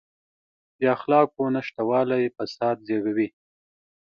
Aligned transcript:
د 0.79 0.81
اخلاقو 0.95 1.43
نشتوالی 1.55 2.23
فساد 2.35 2.77
زېږوي. 2.87 3.27